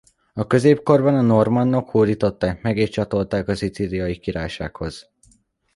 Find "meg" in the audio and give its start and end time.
2.61-2.77